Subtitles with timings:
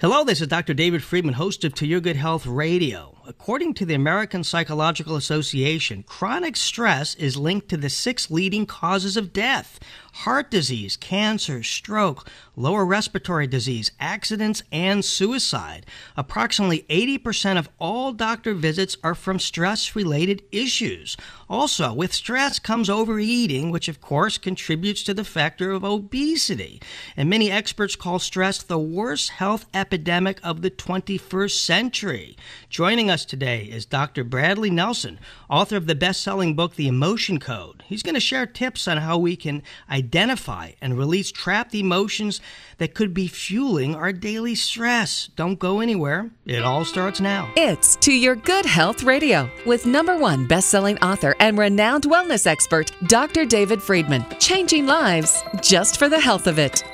[0.00, 0.74] Hello, this is Dr.
[0.74, 3.17] David Friedman, host of To Your Good Health Radio.
[3.28, 9.18] According to the American Psychological Association, chronic stress is linked to the six leading causes
[9.18, 9.78] of death
[10.18, 15.86] heart disease, cancer, stroke, lower respiratory disease, accidents, and suicide.
[16.16, 21.16] Approximately 80% of all doctor visits are from stress related issues.
[21.48, 26.82] Also, with stress comes overeating, which of course contributes to the factor of obesity.
[27.16, 32.36] And many experts call stress the worst health epidemic of the 21st century.
[32.68, 34.24] Joining us today is Dr.
[34.24, 35.18] Bradley Nelson,
[35.48, 37.82] author of the best selling book, The Emotion Code.
[37.86, 42.40] He's going to share tips on how we can identify and release trapped emotions
[42.78, 45.28] that could be fueling our daily stress.
[45.36, 46.30] Don't go anywhere.
[46.46, 47.52] It all starts now.
[47.56, 52.90] It's To Your Good Health Radio with number one best-selling author and renowned wellness expert,
[53.06, 53.44] Dr.
[53.44, 54.24] David Friedman.
[54.38, 56.84] Changing lives just for the health of it.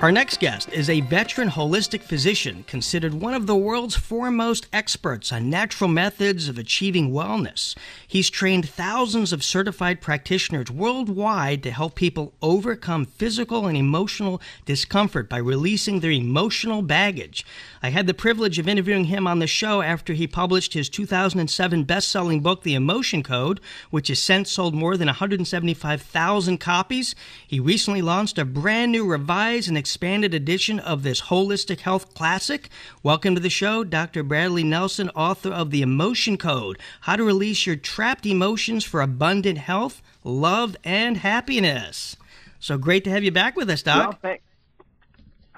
[0.00, 5.30] Our next guest is a veteran holistic physician considered one of the world's foremost experts
[5.30, 7.76] on natural methods of achieving wellness.
[8.08, 15.28] He's trained thousands of certified practitioners worldwide to help people overcome physical and emotional discomfort
[15.28, 17.44] by releasing their emotional baggage.
[17.82, 21.84] I had the privilege of interviewing him on the show after he published his 2007
[21.84, 27.14] best selling book, The Emotion Code, which has since sold more than 175,000 copies.
[27.46, 32.68] He recently launched a brand new revised and expanded edition of this holistic health classic.
[33.02, 34.22] Welcome to the show, Dr.
[34.22, 39.56] Bradley Nelson, author of The Emotion Code How to Release Your Trapped Emotions for Abundant
[39.56, 42.18] Health, Love, and Happiness.
[42.58, 44.20] So great to have you back with us, Doc.
[44.22, 44.36] Well,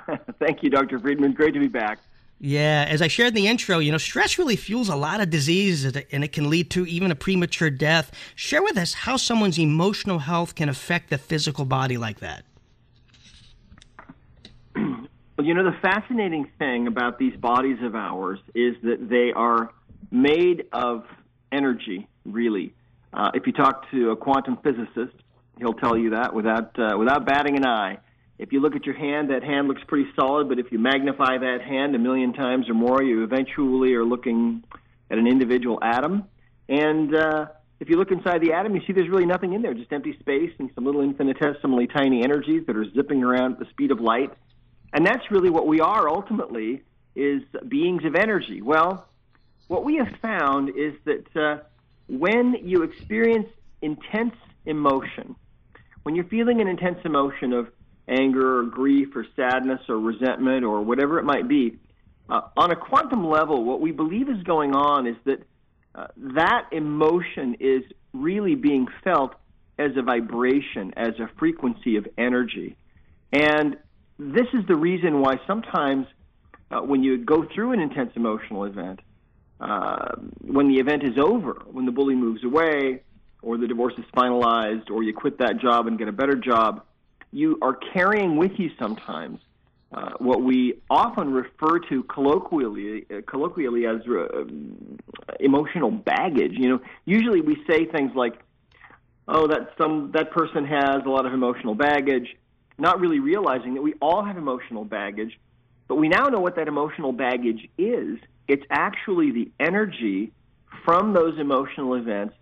[0.07, 1.01] thank, thank you, Dr.
[1.01, 1.33] Friedman.
[1.33, 1.99] Great to be back.
[2.45, 5.31] Yeah, as I shared in the intro, you know, stress really fuels a lot of
[5.31, 8.11] diseases and it can lead to even a premature death.
[8.35, 12.45] Share with us how someone's emotional health can affect the physical body like that.
[15.39, 19.71] Well, you know, the fascinating thing about these bodies of ours is that they are
[20.11, 21.05] made of
[21.51, 22.75] energy, really.
[23.15, 25.17] Uh, if you talk to a quantum physicist,
[25.59, 27.99] he'll tell you that without, uh, without batting an eye.
[28.39, 31.39] If you look at your hand, that hand looks pretty solid, but if you magnify
[31.39, 34.65] that hand a million times or more, you eventually are looking
[35.11, 36.25] at an individual atom.
[36.69, 37.47] And uh,
[37.79, 40.17] if you look inside the atom, you see there's really nothing in there, just empty
[40.19, 44.01] space and some little infinitesimally tiny energies that are zipping around at the speed of
[44.01, 44.33] light
[44.93, 46.83] and that's really what we are ultimately
[47.15, 48.63] is beings of energy.
[48.63, 49.09] Well,
[49.69, 51.63] what we have found is that uh,
[52.09, 53.49] when you experience
[53.81, 54.35] intense
[54.67, 55.35] emotion,
[56.03, 57.69] when you're feeling an intense emotion of
[58.09, 61.79] anger or grief or sadness or resentment or whatever it might be,
[62.29, 65.43] uh, on a quantum level, what we believe is going on is that
[65.95, 69.35] uh, that emotion is really being felt
[69.79, 72.77] as a vibration, as a frequency of energy.
[73.33, 73.77] And
[74.19, 76.07] this is the reason why sometimes
[76.71, 79.01] uh, when you go through an intense emotional event,
[79.61, 83.03] uh, when the event is over, when the bully moves away,
[83.43, 86.85] or the divorce is finalized, or you quit that job and get a better job,
[87.33, 89.41] you are carrying with you sometimes
[89.93, 94.45] uh, what we often refer to colloquially, uh, colloquially as uh,
[95.41, 96.53] emotional baggage.
[96.53, 98.35] You know, usually we say things like,
[99.29, 102.29] "Oh, that some that person has a lot of emotional baggage."
[102.79, 105.39] not really realizing that we all have emotional baggage,
[105.89, 108.19] but we now know what that emotional baggage is.
[108.49, 110.33] It's actually the energy
[110.85, 112.35] from those emotional events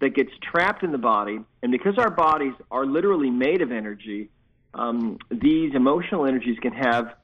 [0.00, 1.38] that gets trapped in the body.
[1.62, 4.30] And because our bodies are literally made of energy,
[4.74, 7.14] um, these emotional energies can have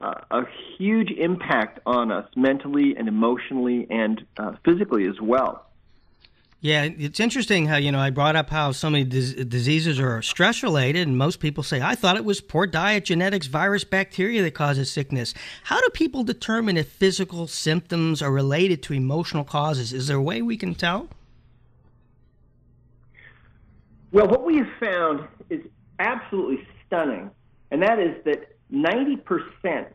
[0.00, 0.42] uh, a
[0.76, 5.66] huge impact on us mentally and emotionally and uh, physically as well.
[6.60, 10.22] Yeah, it's interesting how, you know, I brought up how so many dis- diseases are
[10.22, 14.42] stress related, and most people say, I thought it was poor diet, genetics, virus, bacteria
[14.42, 15.34] that causes sickness.
[15.64, 19.92] How do people determine if physical symptoms are related to emotional causes?
[19.92, 21.08] Is there a way we can tell?
[24.12, 25.62] Well, what we have found is
[25.98, 27.30] absolutely stunning,
[27.70, 29.86] and that is that 90%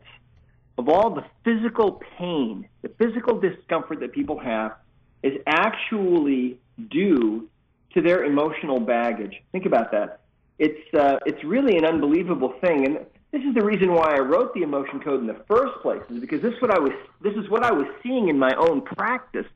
[0.78, 4.76] of all the physical pain, the physical discomfort that people have,
[5.22, 6.58] is actually
[6.90, 7.48] due
[7.94, 9.42] to their emotional baggage.
[9.52, 10.20] Think about that.
[10.58, 12.96] It's uh, it's really an unbelievable thing, and
[13.30, 16.02] this is the reason why I wrote the emotion code in the first place.
[16.10, 18.52] Is because this is what I was this is what I was seeing in my
[18.58, 19.46] own practice.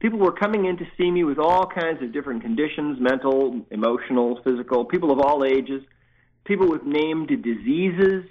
[0.00, 4.40] People were coming in to see me with all kinds of different conditions, mental, emotional,
[4.42, 4.84] physical.
[4.84, 5.82] People of all ages,
[6.50, 8.24] people with named diseases,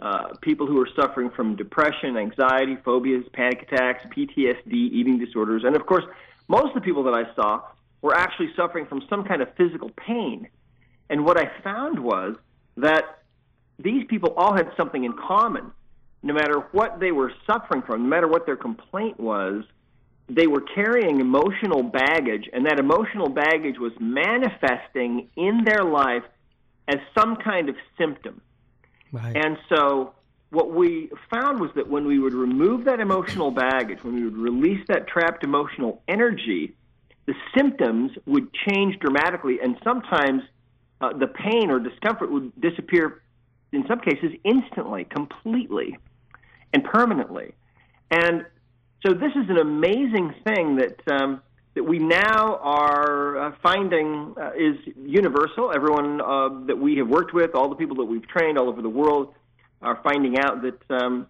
[0.00, 5.76] uh, people who are suffering from depression, anxiety, phobias, panic attacks, PTSD, eating disorders, and
[5.76, 6.02] of course
[6.48, 7.62] most of the people that I saw
[8.02, 10.48] were actually suffering from some kind of physical pain.
[11.10, 12.34] And what I found was
[12.76, 13.04] that
[13.78, 15.70] these people all had something in common.
[16.22, 19.62] no matter what they were suffering from, no matter what their complaint was,
[20.28, 26.24] they were carrying emotional baggage, and that emotional baggage was manifesting in their life
[26.90, 28.40] as some kind of symptom.
[29.12, 29.36] Right.
[29.36, 30.14] And so,
[30.50, 34.36] what we found was that when we would remove that emotional baggage, when we would
[34.36, 36.74] release that trapped emotional energy,
[37.26, 40.42] the symptoms would change dramatically, and sometimes
[41.00, 43.22] uh, the pain or discomfort would disappear,
[43.72, 45.96] in some cases, instantly, completely,
[46.72, 47.54] and permanently.
[48.10, 48.44] And
[49.06, 51.40] so this is an amazing thing that um,
[51.74, 55.72] that we now are uh, finding uh, is universal.
[55.74, 58.82] Everyone uh, that we have worked with, all the people that we've trained all over
[58.82, 59.34] the world,
[59.80, 61.26] are finding out that um,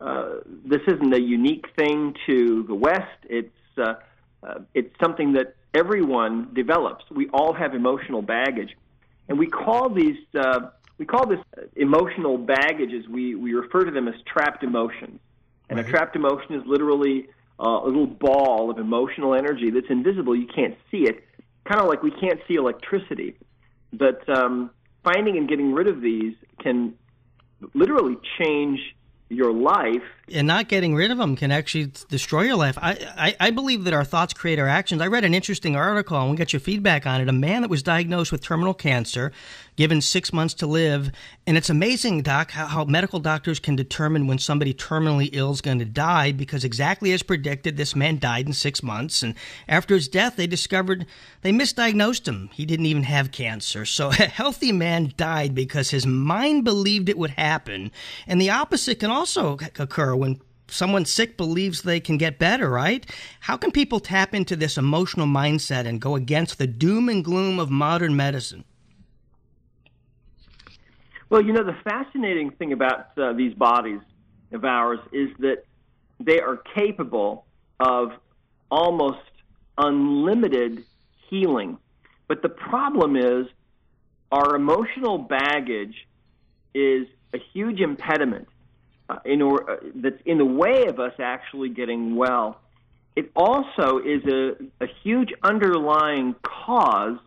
[0.00, 3.18] uh, this isn't a unique thing to the West.
[3.24, 3.94] It's uh,
[4.42, 7.04] uh, it's something that everyone develops.
[7.10, 8.76] We all have emotional baggage,
[9.28, 10.16] and we call these
[10.98, 11.40] we call this
[11.76, 12.92] emotional baggage.
[12.92, 15.20] As we we refer to them as trapped emotions.
[15.68, 15.86] And right.
[15.86, 17.28] a trapped emotion is literally
[17.62, 20.34] uh, a little ball of emotional energy that's invisible.
[20.34, 21.24] You can't see it,
[21.64, 23.36] kind of like we can't see electricity.
[23.92, 24.70] But um,
[25.04, 26.94] finding and getting rid of these can
[27.74, 28.80] literally change
[29.32, 30.02] your life.
[30.32, 32.78] And not getting rid of them can actually destroy your life.
[32.80, 35.02] I, I, I, believe that our thoughts create our actions.
[35.02, 37.28] I read an interesting article, and we'll get your feedback on it.
[37.28, 39.32] A man that was diagnosed with terminal cancer
[39.76, 41.10] given six months to live.
[41.46, 45.60] And it's amazing, Doc, how, how medical doctors can determine when somebody terminally ill is
[45.60, 49.22] going to die because exactly as predicted, this man died in six months.
[49.22, 49.34] And
[49.68, 51.06] after his death, they discovered
[51.40, 52.50] they misdiagnosed him.
[52.52, 53.84] He didn't even have cancer.
[53.86, 57.90] So a healthy man died because his mind believed it would happen.
[58.26, 59.21] And the opposite can also
[59.78, 63.04] occur when someone sick believes they can get better, right?
[63.40, 67.58] How can people tap into this emotional mindset and go against the doom and gloom
[67.58, 68.64] of modern medicine?
[71.28, 74.00] Well, you know, the fascinating thing about uh, these bodies
[74.52, 75.64] of ours is that
[76.20, 77.46] they are capable
[77.80, 78.12] of
[78.70, 79.20] almost
[79.78, 80.84] unlimited
[81.28, 81.78] healing.
[82.28, 83.46] But the problem is
[84.30, 86.06] our emotional baggage
[86.74, 88.48] is a huge impediment
[89.12, 92.60] uh, in or, uh, that's in the way of us actually getting well.
[93.14, 97.18] It also is a, a huge underlying cause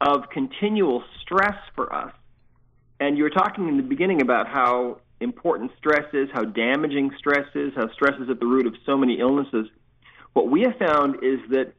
[0.00, 2.12] of continual stress for us.
[3.00, 7.46] And you were talking in the beginning about how important stress is, how damaging stress
[7.54, 9.66] is, how stress is at the root of so many illnesses.
[10.32, 11.72] What we have found is that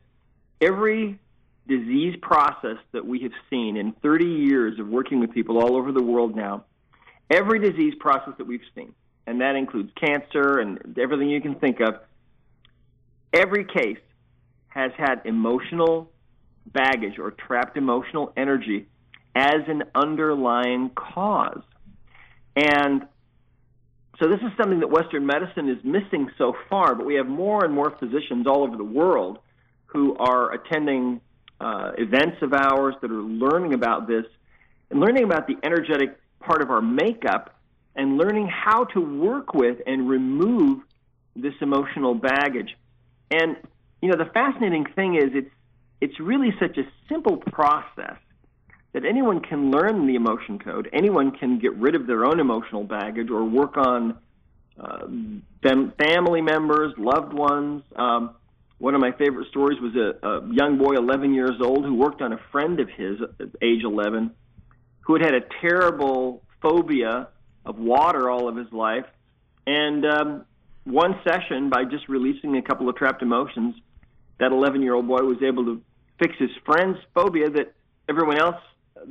[0.61, 1.19] every
[1.67, 5.91] disease process that we have seen in 30 years of working with people all over
[5.91, 6.65] the world now,
[7.29, 8.93] every disease process that we've seen,
[9.29, 11.99] and that includes cancer and everything you can think of,
[13.31, 13.99] every case
[14.69, 16.09] has had emotional
[16.65, 18.87] baggage or trapped emotional energy
[19.35, 21.61] as an underlying cause.
[22.55, 23.03] And
[24.19, 27.63] so this is something that Western medicine is missing so far, but we have more
[27.63, 29.37] and more physicians all over the world
[29.85, 31.21] who are attending
[31.61, 34.25] uh, events of ours that are learning about this
[34.89, 37.58] and learning about the energetic part of our makeup
[37.99, 40.79] and learning how to work with and remove
[41.35, 42.75] this emotional baggage.
[43.29, 43.57] And
[44.01, 45.51] you know, the fascinating thing is it's
[45.99, 48.15] it's really such a simple process
[48.93, 50.89] that anyone can learn the emotion code.
[50.93, 54.17] Anyone can get rid of their own emotional baggage or work on
[54.79, 55.05] uh,
[55.61, 57.83] them, family members, loved ones.
[57.97, 58.35] Um,
[58.77, 62.21] one of my favorite stories was a, a young boy, 11 years old, who worked
[62.21, 64.31] on a friend of his at age 11,
[65.01, 67.27] who had had a terrible phobia
[67.69, 69.05] of water all of his life.
[69.67, 70.45] And um,
[70.83, 73.75] one session, by just releasing a couple of trapped emotions,
[74.39, 75.81] that 11 year old boy was able to
[76.17, 77.73] fix his friend's phobia that
[78.09, 78.61] everyone else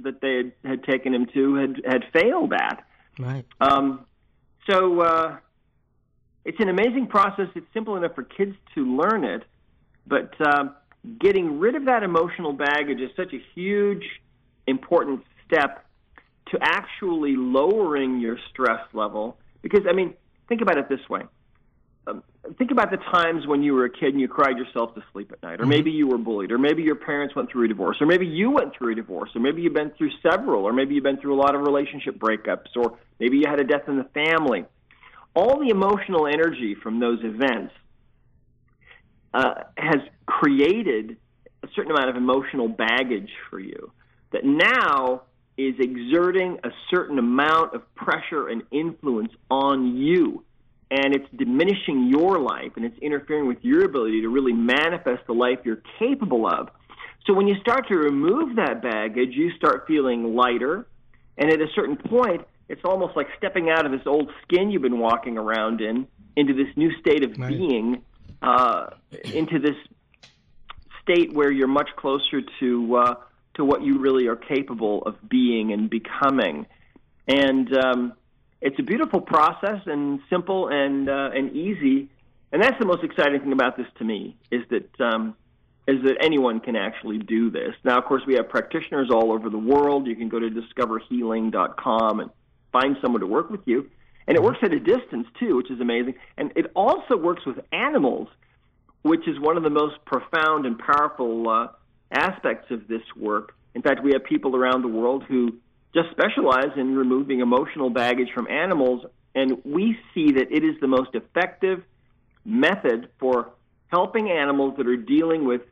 [0.03, 2.85] that they had, had taken him to had had failed at.
[3.19, 3.45] Right.
[3.61, 4.05] Um,
[4.69, 5.37] so uh,
[6.45, 7.47] it's an amazing process.
[7.55, 9.45] It's simple enough for kids to learn it,
[10.07, 10.65] but uh,
[11.21, 14.05] getting rid of that emotional baggage is such a huge,
[14.67, 15.88] important step
[16.51, 19.39] to actually lowering your stress level.
[19.63, 20.15] Because I mean,
[20.49, 21.23] think about it this way:
[22.07, 22.23] um,
[22.57, 25.31] think about the times when you were a kid and you cried yourself to sleep
[25.33, 25.71] at night, or mm-hmm.
[25.71, 28.51] maybe you were bullied, or maybe your parents went through a divorce, or maybe you
[28.51, 31.35] went through a divorce, or maybe you've been through several, or maybe you've been through
[31.35, 34.65] a lot of relationship breakups, or maybe you had a death in the family.
[35.35, 37.75] All the emotional energy from those events
[39.35, 41.17] uh, has created
[41.63, 43.93] a certain amount of emotional baggage for you
[44.33, 45.23] that now
[45.59, 50.45] is exerting a certain amount of pressure and influence on you
[50.91, 55.35] and it's diminishing your life and it's interfering with your ability to really manifest the
[55.35, 56.69] life you're capable of.
[57.27, 60.87] So when you start to remove that baggage, you start feeling lighter,
[61.37, 64.83] and at a certain point, it's almost like stepping out of this old skin you've
[64.83, 67.49] been walking around in into this new state of Right.
[67.49, 68.03] being,
[68.41, 68.87] uh,
[69.25, 69.77] into this
[71.03, 73.15] state where you're much closer to uh,
[73.59, 76.67] to what you really are capable of being and becoming.
[77.27, 78.15] And um,
[78.63, 82.09] it's a beautiful process and simple and uh, and easy.
[82.51, 85.35] And that's the most exciting thing about this to me is that um,
[85.87, 87.75] is that anyone can actually do this.
[87.85, 90.07] Now, of course, we have practitioners all over the world.
[90.07, 92.31] You can go to discoverhealing.com and
[92.73, 93.91] find someone to work with you.
[94.27, 96.15] And it works at a distance too, which is amazing.
[96.37, 98.29] And it also works with animals,
[99.03, 101.69] which is one of the most profound and powerful uh,
[102.11, 103.55] aspects of this work.
[103.75, 105.57] In fact, we have people around the world who
[105.95, 110.87] just specialize in removing emotional baggage from animals, and we see that it is the
[110.87, 111.83] most effective
[112.45, 113.51] method for
[113.89, 115.63] helping animals that are dealing with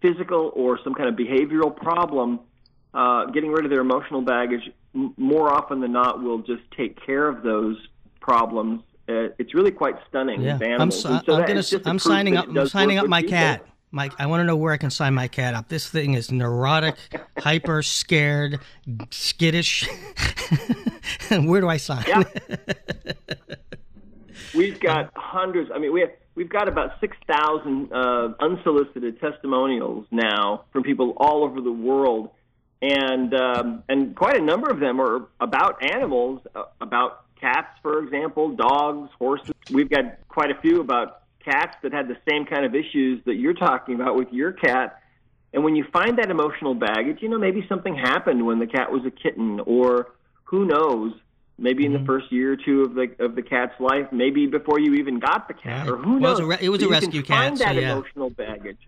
[0.00, 2.40] physical or some kind of behavioral problem,
[2.92, 4.70] uh, getting rid of their emotional baggage.
[4.94, 7.76] M- more often than not, will just take care of those
[8.20, 8.82] problems.
[9.08, 11.90] Uh, it's really quite stunning Yeah, I'm, And so I'm gonna is s- just a
[11.90, 12.48] I'm signing up.
[12.48, 13.36] I'm signing up my people.
[13.36, 13.66] cat.
[13.94, 15.68] Mike, I want to know where I can sign my cat up.
[15.68, 16.96] This thing is neurotic,
[17.38, 18.58] hyper, scared,
[19.10, 19.86] skittish.
[21.28, 22.02] where do I sign?
[22.08, 22.22] Yeah.
[24.54, 25.70] We've got hundreds.
[25.74, 31.14] I mean, we have we've got about six thousand uh, unsolicited testimonials now from people
[31.16, 32.30] all over the world,
[32.82, 38.04] and um, and quite a number of them are about animals, uh, about cats, for
[38.04, 39.54] example, dogs, horses.
[39.70, 43.34] We've got quite a few about cats that had the same kind of issues that
[43.34, 44.98] you're talking about with your cat.
[45.52, 48.90] And when you find that emotional baggage, you know, maybe something happened when the cat
[48.90, 50.12] was a kitten, or
[50.44, 51.12] who knows,
[51.58, 51.94] maybe Mm-hmm.
[51.96, 54.94] in the first year or two of the of the cat's life, maybe before you
[54.94, 55.88] even got the cat, Right.
[55.92, 56.46] or who Well, it was knows.
[56.46, 57.92] a re- it was a you rescue can cat, Find so that yeah.
[57.92, 58.78] emotional baggage.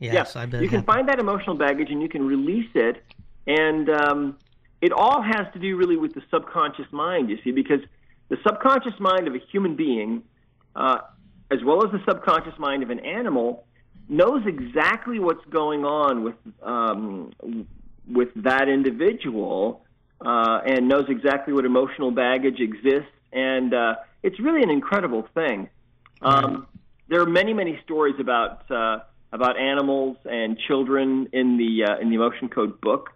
[0.00, 0.62] Yes, yeah, I bet.
[0.62, 3.02] you can find that emotional baggage and you can release it,
[3.48, 4.38] and um,
[4.80, 7.30] it all has to do really with the subconscious mind.
[7.30, 7.80] You see, because
[8.28, 10.22] the subconscious mind of a human being,
[10.76, 10.98] uh,
[11.50, 13.64] as well as the subconscious mind of an animal,
[14.08, 17.32] knows exactly what's going on with um,
[18.10, 19.84] with that individual,
[20.20, 25.68] uh, and knows exactly what emotional baggage exists, and uh, it's really an incredible thing.
[26.22, 26.66] Um,
[27.08, 29.00] there are many, many stories about uh,
[29.32, 33.10] about animals and children in the uh, in the Emotion Code book,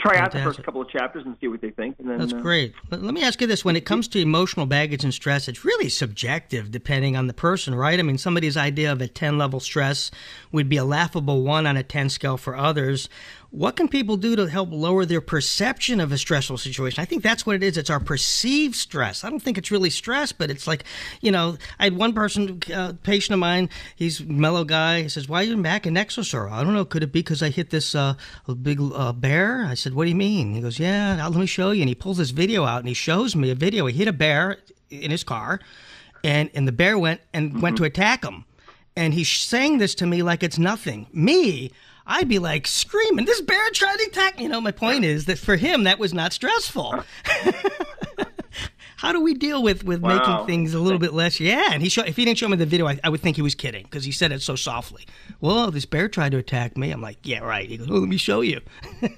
[0.00, 1.96] try out the first couple of chapters and see what they think.
[1.98, 2.74] And then, That's uh, great.
[2.88, 5.64] But let me ask you this: when it comes to emotional baggage and stress, it's
[5.64, 7.98] really subjective depending on the person, right?
[7.98, 10.10] I mean, somebody's idea of a ten level stress
[10.52, 13.08] would be a laughable one on a ten scale for others.
[13.52, 17.02] What can people do to help lower their perception of a stressful situation?
[17.02, 17.76] I think that's what it is.
[17.76, 19.24] It's our perceived stress.
[19.24, 20.84] I don't think it's really stress, but it's like,
[21.20, 25.02] you know, I had one person, uh, patient of mine, he's a mellow guy.
[25.02, 26.48] He says, Why are your back and neck so sore?
[26.48, 26.84] I don't know.
[26.84, 28.14] Could it be because I hit this uh,
[28.62, 29.64] big uh, bear?
[29.64, 30.54] I said, What do you mean?
[30.54, 31.82] He goes, Yeah, let me show you.
[31.82, 33.86] And he pulls this video out and he shows me a video.
[33.86, 34.58] He hit a bear
[34.90, 35.58] in his car,
[36.22, 38.44] and, and the bear went and went to attack him.
[38.94, 41.08] And he's saying this to me like it's nothing.
[41.12, 41.72] Me,
[42.10, 45.26] I'd be like screaming, "This bear tried to attack me!" You know, my point is
[45.26, 47.04] that for him, that was not stressful.
[48.96, 50.18] How do we deal with with Wow.
[50.18, 51.40] making things a little bit less?
[51.40, 53.36] Yeah, and he show, if he didn't show me the video, I, I would think
[53.36, 55.06] he was kidding because he said it so softly.
[55.40, 56.90] Well, this bear tried to attack me.
[56.90, 57.66] I'm like, yeah, right.
[57.66, 58.60] He goes, well, let me show you.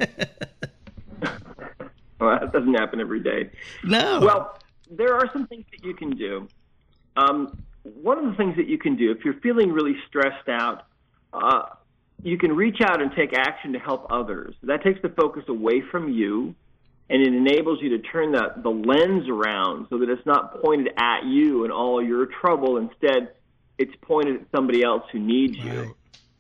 [2.21, 3.51] Well, that doesn't happen every day.
[3.83, 4.21] No.
[4.21, 4.57] Well,
[4.89, 6.47] there are some things that you can do.
[7.17, 10.87] Um, one of the things that you can do, if you're feeling really stressed out,
[11.33, 11.63] uh,
[12.23, 14.55] you can reach out and take action to help others.
[14.63, 16.55] That takes the focus away from you,
[17.11, 20.89] and it enables you to turn the, the lens around so that it's not pointed
[20.97, 22.77] at you and all your trouble.
[22.79, 23.33] Instead,
[23.77, 25.75] it's pointed at somebody else who needs Right.
[25.75, 25.97] you.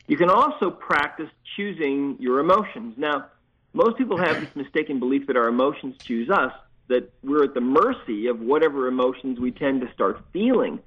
[0.06, 2.94] You can also practice choosing your emotions.
[2.96, 3.26] Now,
[3.72, 6.52] most people have this mistaken belief that our emotions choose us,
[6.88, 10.80] that we're at the mercy of whatever emotions we tend to start feeling.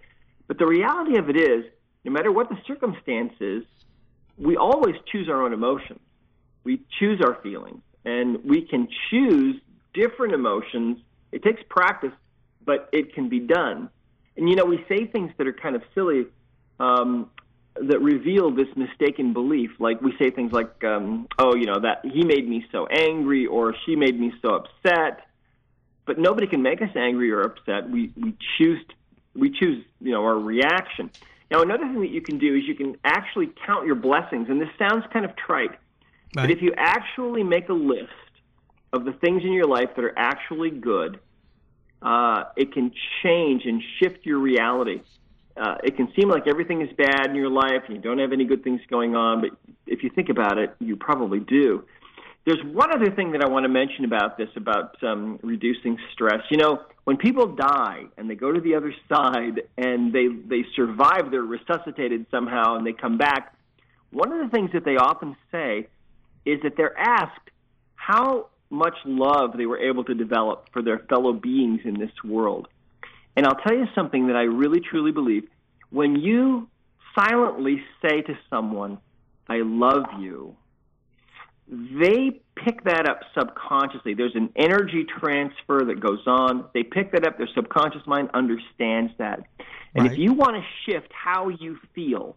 [0.48, 1.66] But the reality of it is,
[2.04, 3.64] no matter what the circumstances,
[4.38, 6.00] we always choose our own emotions.
[6.63, 9.62] We choose our feelings, and we can choose
[9.94, 10.98] different emotions.
[11.32, 12.12] It takes practice,
[12.65, 13.89] but it can be done.
[14.38, 16.25] And you know, we say things that are kind of silly
[16.80, 17.30] um,
[17.75, 19.72] that reveal this mistaken belief.
[19.80, 23.46] Like we say things like, um, "Oh, you know that he made me so angry,"
[23.46, 25.27] or "She made me so upset."
[26.06, 27.89] But nobody can make us angry or upset.
[27.89, 28.84] We we choose
[29.34, 31.10] we choose you know our reaction.
[31.52, 34.60] Now another thing that you can do is you can actually count your blessings, and
[34.60, 35.78] this sounds kind of trite,
[36.36, 36.44] Right.
[36.44, 38.10] But if you actually make a list
[38.92, 41.20] of the things in your life that are actually good,
[42.02, 42.92] uh, it can
[43.24, 45.02] change and shift your reality.
[45.56, 48.34] Uh, it can seem like everything is bad in your life and you don't have
[48.34, 49.52] any good things going on, but
[49.88, 51.86] if you think about it, you probably do.
[52.46, 56.42] There's one other thing that I want to mention about this, about um, reducing stress.
[56.52, 60.65] You know, when people die and they go to the other side and they they
[60.75, 63.55] survive, they're resuscitated somehow and they come back.
[64.12, 65.88] One of the things that they often say
[66.45, 67.50] is that they're asked
[67.95, 72.67] how much love they were able to develop for their fellow beings in this world.
[73.35, 75.47] And I'll tell you something that I really truly believe.
[75.91, 76.67] When you
[77.17, 78.97] silently say to someone,
[79.47, 80.55] I love you,
[81.67, 84.13] they pick that up subconsciously.
[84.13, 86.65] There's an energy transfer that goes on.
[86.74, 87.38] They pick that up.
[87.38, 89.43] Their subconscious mind understands that.
[89.93, 90.12] And Right.
[90.12, 92.35] if you want to shift how you feel,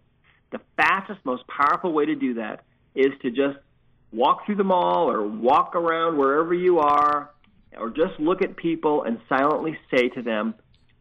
[0.50, 3.58] the fastest, most powerful way to do that is to just
[4.12, 7.30] walk through the mall or walk around wherever you are
[7.76, 10.54] or just look at people and silently say to them,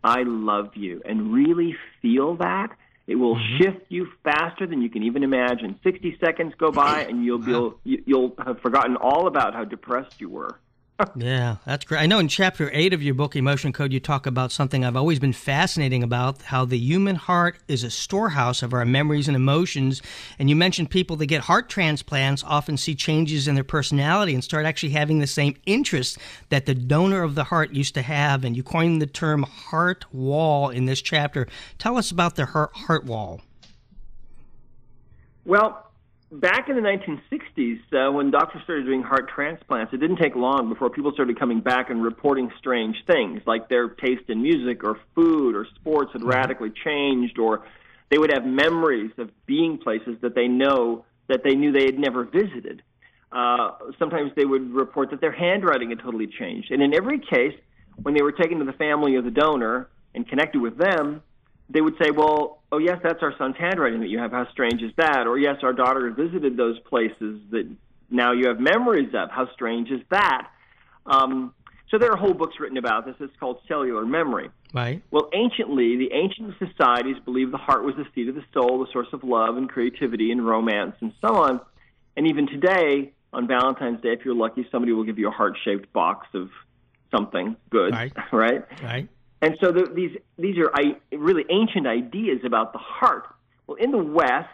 [0.04, 2.70] I love you, and really feel that.
[3.08, 3.64] It will mm-hmm.
[3.64, 5.80] shift you faster than you can even imagine.
[5.82, 7.52] 60 seconds go by and you'll be,
[7.84, 10.60] you- you'll have forgotten all about how depressed you were.
[11.16, 12.02] Yeah, that's great.
[12.02, 14.96] I know in chapter eight of your book, Emotion Code, you talk about something I've
[14.96, 19.36] always been fascinating about how the human heart is a storehouse of our memories and
[19.36, 20.02] emotions.
[20.40, 24.44] And you mentioned people that get heart transplants often see changes in their personality and
[24.44, 26.18] start actually having the same interests
[26.50, 28.44] that the donor of the heart used to have.
[28.44, 31.48] And you coined the term heart wall in this chapter.
[31.78, 33.42] Tell us about the heart, heart wall.
[35.46, 35.87] Well,
[36.32, 40.70] back in the 1960s, uh, when doctors started doing heart transplants, it didn't take long
[40.70, 45.00] before people started coming back and reporting strange things, like their taste in music or
[45.16, 47.66] food or sports had radically changed, or
[48.10, 52.00] they would have memories of being places that they know that they knew they had
[52.00, 52.82] never visited.
[53.32, 56.72] Uh, sometimes they would report that their handwriting had totally changed.
[56.72, 57.56] And in every case,
[58.02, 61.22] when they were taken to the family of the donor and connected with them,
[61.70, 64.32] they would say, "Well, oh yes, that's our son's handwriting that you have.
[64.32, 67.68] How strange is that?" Or yes, our daughter visited those places that
[68.10, 69.30] now you have memories of.
[69.32, 70.50] How strange is that?
[71.06, 71.54] Um,
[71.90, 73.16] so there are whole books written about this.
[73.20, 74.50] It's called cellular memory.
[74.74, 75.02] Right?
[75.12, 78.92] Well, anciently, the ancient societies believed the heart was the seat of the soul, the
[78.92, 81.62] source of love and creativity and romance and so on.
[82.18, 85.94] And even today, on Valentine's Day, if you're lucky, somebody will give you a heart-shaped
[85.94, 86.50] box of
[87.12, 88.12] something good, Right.
[88.34, 88.66] right?
[88.84, 89.08] Right?
[89.42, 93.28] And so the, these these are I, really ancient ideas about the heart.
[93.68, 94.48] Well, in the West,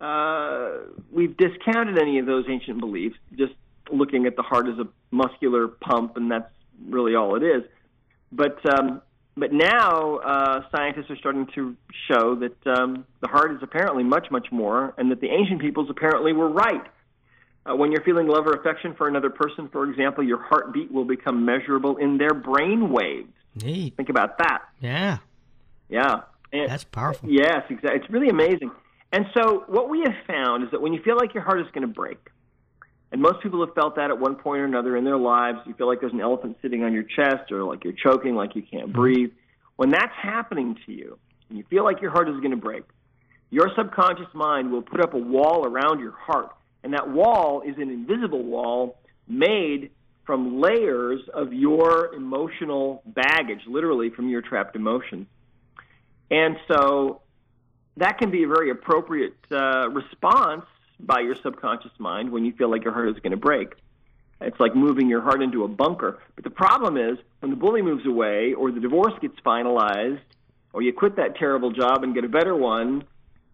[0.00, 0.70] uh,
[1.12, 3.52] we've discounted any of those ancient beliefs, just
[3.90, 6.50] looking at the heart as a muscular pump, and that's
[6.88, 7.62] really all it is.
[8.32, 9.02] But um,
[9.36, 11.76] but now uh, scientists are starting to
[12.08, 15.88] show that um, the heart is apparently much much more, and that the ancient peoples
[15.90, 16.84] apparently were right.
[17.68, 21.04] Uh, when you're feeling love or affection for another person, for example, your heartbeat will
[21.04, 23.32] become measurable in their brain waves.
[23.62, 23.96] Neat.
[23.96, 24.62] Think about that.
[24.80, 25.18] Yeah.
[25.88, 26.20] Yeah.
[26.52, 27.28] And- That's powerful.
[27.30, 28.00] Yes, exactly.
[28.00, 28.70] It's really amazing.
[29.12, 31.66] And so, what we have found is that when you feel like your heart is
[31.72, 32.18] going to break,
[33.12, 35.74] and most people have felt that at one point or another in their lives, you
[35.74, 38.62] feel like there's an elephant sitting on your chest, or like you're choking, like you
[38.62, 39.00] can't mm-hmm.
[39.00, 39.30] breathe.
[39.76, 42.82] When that's happening to you, and you feel like your heart is going to break,
[43.50, 46.50] your subconscious mind will put up a wall around your heart.
[46.82, 49.90] And that wall is an invisible wall made
[50.26, 55.26] from layers of your emotional baggage, literally from your trapped emotions.
[56.30, 57.22] And so
[57.96, 60.64] that can be a very appropriate uh, response
[60.98, 63.74] by your subconscious mind when you feel like your heart is going to break.
[64.40, 66.18] It's like moving your heart into a bunker.
[66.34, 70.20] But the problem is when the bully moves away or the divorce gets finalized
[70.72, 73.04] or you quit that terrible job and get a better one,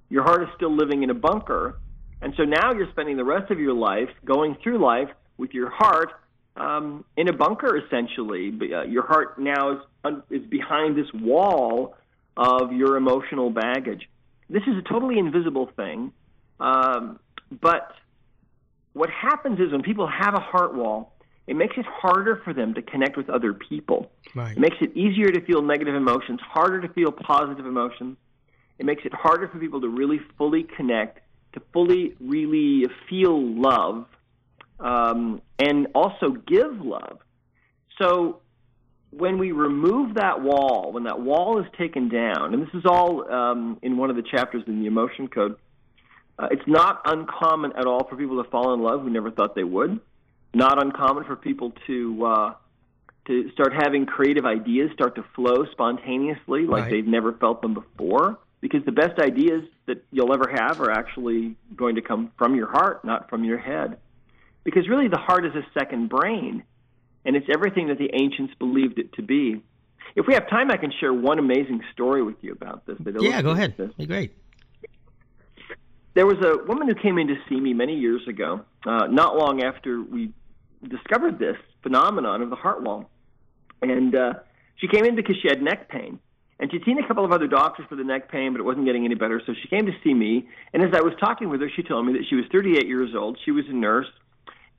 [0.09, 1.79] your heart is still living in a bunker.
[2.21, 5.71] And so now you're spending the rest of your life going through life with your
[5.71, 6.13] heart
[6.57, 8.51] um, in a bunker, essentially.
[8.51, 11.97] But, uh, your heart now is, un- is behind this wall
[12.37, 14.09] of your emotional baggage.
[14.49, 16.13] This is a totally invisible thing.
[16.61, 17.19] Um,
[17.61, 17.93] but
[18.93, 21.13] what happens is when people have a heart wall,
[21.47, 24.11] it makes it harder for them to connect with other people.
[24.35, 24.57] Right.
[24.57, 28.17] It makes it easier to feel negative emotions, harder to feel positive emotions.
[28.79, 31.21] It makes it harder for people to really fully connect,
[31.55, 34.07] to fully, really feel love,
[34.83, 37.19] um, and also give love.
[38.01, 38.41] So
[39.11, 43.31] when we remove that wall, when that wall is taken down, and this is all
[43.33, 45.57] um, in one of the chapters in the emotion code,
[46.39, 49.55] uh, it's not uncommon at all for people to fall in love who never thought
[49.55, 50.01] they would.
[50.55, 52.55] Not uncommon for people to uh,
[53.27, 56.91] to start having creative ideas start to flow spontaneously, like Right.
[56.91, 58.39] they've never felt them before.
[58.61, 62.71] Because the best ideas that you'll ever have are actually going to come from your
[62.71, 63.99] heart, not from your head.
[64.65, 66.63] Because really the heart is a second brain,
[67.25, 69.63] and it's everything that the ancients believed it to be.
[70.15, 72.97] If we have time, I can share one amazing story with you about this.
[73.21, 73.75] Yeah, go ahead.
[73.77, 73.91] This.
[73.97, 74.37] Be great.
[76.15, 79.37] There was a woman who came in to see me many years ago, uh, not
[79.37, 80.33] long after we
[80.87, 83.09] discovered this phenomenon of the heart wall.
[83.81, 84.35] And uh,
[84.77, 86.19] she came in because she had neck pain.
[86.61, 88.87] And she'd seen a couple of other doctors for the neck pain, but it wasn't
[88.87, 89.41] getting any better.
[89.45, 90.49] So she came to see me.
[90.73, 93.15] And as I was talking with her, she told me that she was 38 years
[93.17, 93.39] old.
[93.45, 94.07] She was a nurse.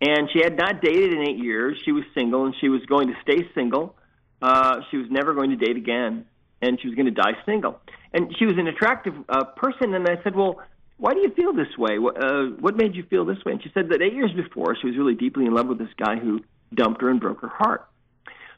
[0.05, 1.81] And she had not dated in eight years.
[1.85, 3.95] She was single, and she was going to stay single.
[4.41, 6.25] Uh, she was never going to date again,
[6.61, 7.79] and she was going to die single.
[8.11, 9.93] And she was an attractive uh, person.
[9.93, 10.59] And I said, Well,
[10.97, 11.99] why do you feel this way?
[11.99, 13.53] What, uh, what made you feel this way?
[13.53, 15.93] And she said that eight years before, she was really deeply in love with this
[15.97, 16.41] guy who
[16.73, 17.87] dumped her and broke her heart.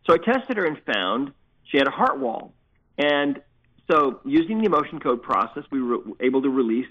[0.08, 1.32] So I tested her and found
[1.66, 2.54] she had a heart wall.
[2.98, 3.42] And
[3.92, 6.88] so, using the emotion code process, we were able to release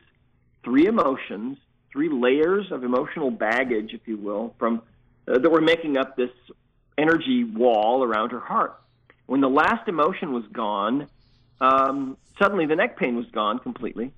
[0.64, 1.59] three emotions,
[1.94, 4.83] three layers of emotional baggage, if you will, from
[5.28, 6.30] uh, that were making up this
[6.98, 8.74] energy wall around her heart.
[9.26, 11.07] When the last emotion was gone,
[11.61, 14.12] um, suddenly the neck pain was gone completely,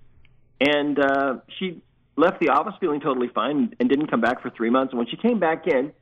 [0.59, 1.83] and uh, she
[2.17, 4.93] left the office feeling totally fine and didn't come back for three months.
[4.93, 5.93] And when she came back in,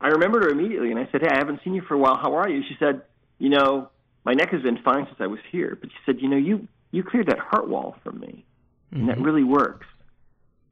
[0.00, 2.16] I remembered her immediately, and I said, "Hey, I haven't seen you for a while.
[2.16, 3.02] How are you?" She said,
[3.38, 3.90] "You know,
[4.24, 6.68] my neck has been fine since I was here." But she said, "You know, you
[6.92, 8.44] you cleared that heart wall from me,
[8.92, 9.00] mm-hmm.
[9.00, 9.24] and that mm-hmm.
[9.24, 9.86] really works."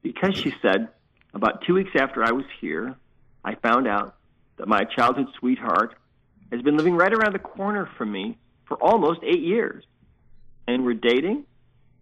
[0.05, 0.89] Because she said,
[1.33, 2.95] about two weeks after I was here,
[3.43, 4.15] I found out
[4.57, 5.95] that my childhood sweetheart
[6.51, 8.37] has been living right around the corner from me
[8.67, 9.83] for almost eight years,
[10.67, 11.45] and we're dating,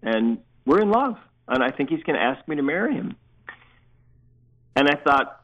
[0.02, 1.16] and we're in love,
[1.48, 3.16] and I think he's going to ask me to marry him.
[4.76, 5.42] And I thought,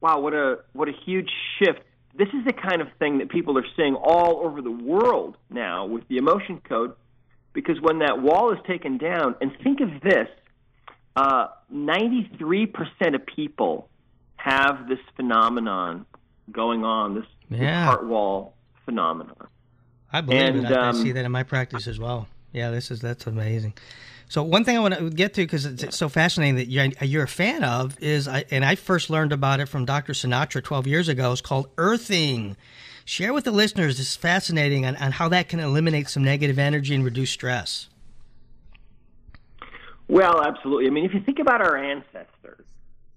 [0.00, 1.80] wow, what a what a huge shift.
[2.14, 5.84] This is the kind of thing that people are seeing all over the world now
[5.84, 6.94] with the emotion code,
[7.52, 10.28] because when that wall is taken down, and think of this,
[11.18, 13.88] uh, 93% of people
[14.36, 16.06] have this phenomenon
[16.52, 17.58] going on, this, yeah.
[17.58, 18.54] this heart wall
[18.84, 19.48] phenomenon.
[20.12, 20.72] I believe and, it.
[20.72, 22.28] I, um, I see that in my practice as well.
[22.52, 23.74] Yeah, this is that's amazing.
[24.28, 26.68] So one thing I want to get to because it's so fascinating that
[27.06, 30.12] you're, a fan of is, and I first learned about it from Dr.
[30.12, 31.32] Sinatra 12 years ago.
[31.32, 32.56] It's called earthing.
[33.06, 33.96] Share with the listeners.
[33.96, 37.88] This is fascinating on, on how that can eliminate some negative energy and reduce stress.
[40.08, 40.86] Well, absolutely.
[40.86, 42.64] I mean, if you think about our ancestors,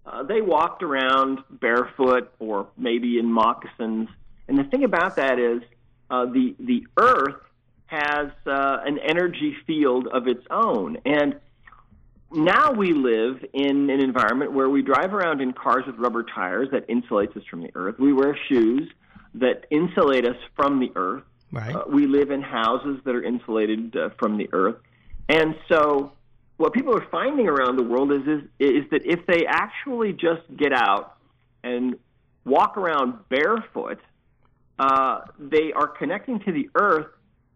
[0.05, 4.09] uh, they walked around barefoot or maybe in moccasins.
[4.47, 5.61] And the thing about that is
[6.09, 7.41] uh, the the earth
[7.85, 10.97] has uh, an energy field of its own.
[11.05, 11.39] And
[12.31, 16.69] now we live in an environment where we drive around in cars with rubber tires
[16.71, 17.99] that insulates us from the earth.
[17.99, 18.89] We wear shoes
[19.35, 21.23] that insulate us from the earth.
[21.51, 21.75] Right.
[21.75, 24.77] Uh, we live in houses that are insulated uh, from the earth.
[25.27, 26.13] And so
[26.61, 30.41] what people are finding around the world is, is is that if they actually just
[30.55, 31.17] get out
[31.63, 31.97] and
[32.45, 33.99] walk around barefoot,
[34.79, 37.07] uh, they are connecting to the earth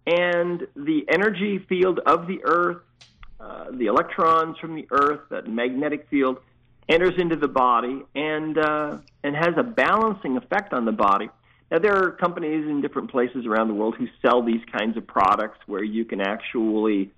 [0.07, 2.81] and the energy field of the Earth,
[3.39, 6.37] uh, the electrons from the Earth, that magnetic field,
[6.87, 11.29] enters into the body and uh, and has a balancing effect on the body.
[11.71, 15.07] Now there are companies in different places around the world who sell these kinds of
[15.07, 17.11] products where you can actually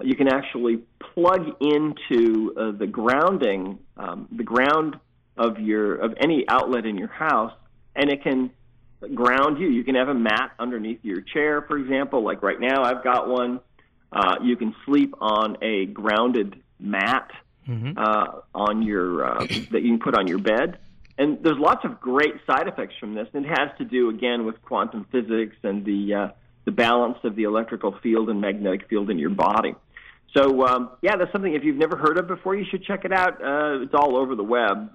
[0.00, 0.80] you can actually
[1.14, 4.98] plug into uh, the grounding um, the ground
[5.36, 7.52] of your of any outlet in your house,
[7.94, 8.50] and it can
[9.14, 9.68] ground you.
[9.68, 12.24] You can have a mat underneath your chair, for example.
[12.24, 13.60] Like right now, I've got one.
[14.12, 17.30] Uh, you can sleep on a grounded mat
[17.66, 17.96] mm-hmm.
[17.96, 20.78] uh, on your uh, that you can put on your bed.
[21.18, 23.28] And there's lots of great side effects from this.
[23.34, 26.28] And it has to do again with quantum physics and the uh,
[26.64, 29.74] the balance of the electrical field and magnetic field in your body.
[30.34, 33.12] So um, yeah, that's something if you've never heard of before, you should check it
[33.12, 33.42] out.
[33.42, 34.90] Uh, it's all over the web.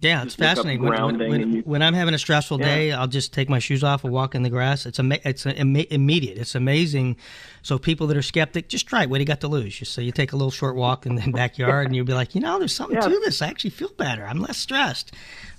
[0.00, 0.82] Yeah, it's fascinating.
[0.82, 2.66] When, when, when, you, when, I'm having a stressful yeah.
[2.66, 4.86] day, I'll just take my shoes off and walk in the grass.
[4.86, 6.38] It's ama- it's Im- immediate.
[6.38, 7.16] It's amazing.
[7.62, 9.10] So people that are skeptic, just try it.
[9.10, 9.86] What do you got to lose?
[9.88, 12.40] So you take a little short walk in the backyard, and you'll be like, you
[12.40, 13.08] know, there's something yeah.
[13.08, 13.42] to this.
[13.42, 14.26] I actually feel better.
[14.26, 15.12] I'm less stressed.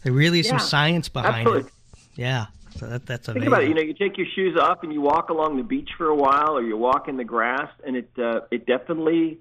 [0.04, 1.70] There really is yeah, some science behind absolutely.
[1.70, 1.74] it.
[2.16, 2.46] Yeah.
[2.78, 3.42] So that, that's amazing.
[3.42, 3.70] Think about it.
[3.70, 6.16] You know, you take your shoes off and you walk along the beach for a
[6.16, 9.40] while, or you walk in the grass, and it uh, it definitely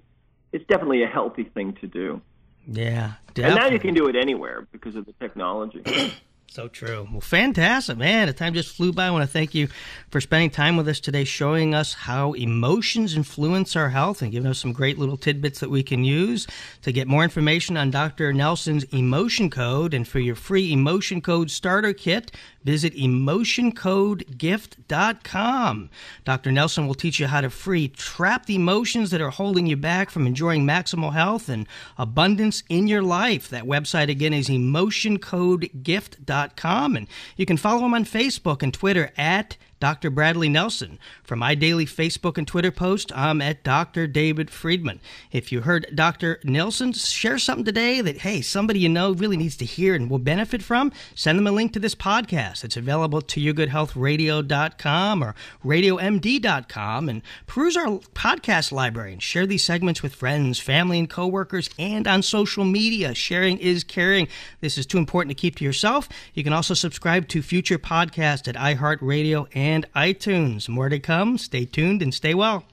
[0.51, 2.21] it's definitely a healthy thing to do.
[2.67, 3.43] Yeah, definitely.
[3.43, 5.83] and now you can do it anywhere because of the technology.
[6.49, 7.07] So true.
[7.11, 8.27] Well, fantastic, man.
[8.27, 9.07] The time just flew by.
[9.07, 9.67] I want to thank you
[10.09, 14.49] for spending time with us today, showing us how emotions influence our health and giving
[14.49, 16.47] us some great little tidbits that we can use.
[16.83, 18.31] To get more information on Dr.
[18.33, 22.31] Nelson's emotion code and for your free emotion code starter kit,
[22.67, 25.89] visit emotioncodegift.com.
[26.25, 26.51] Dr.
[26.51, 30.27] Nelson will teach you how to free trapped emotions that are holding you back from
[30.27, 31.65] enjoying maximal health and
[31.97, 33.47] abundance in your life.
[33.47, 39.55] That website again is emotioncodegift.com and you can follow him on Facebook and Twitter at
[39.79, 40.09] Dr.
[40.09, 40.97] Bradley Nelson.
[41.23, 44.07] For my daily Facebook and Twitter post, I'm at Dr.
[44.07, 44.99] David Friedman.
[45.31, 46.39] If you heard Dr.
[46.43, 50.19] Nelson share something today that, hey, somebody you know really needs to hear and will
[50.19, 52.63] benefit from, send them a link to this podcast.
[52.63, 60.01] It's available to yourgoodhealthradio.com or radiomd.com and peruse our podcast library and share these segments
[60.01, 63.13] with friends, family, and coworkers and on social media.
[63.13, 64.27] Sharing is caring.
[64.61, 66.09] This is too important to keep to yourself.
[66.33, 70.69] You can also subscribe to future podcasts at iHeartRadio and and iTunes.
[70.69, 71.37] More to come.
[71.37, 72.63] Stay tuned and stay well.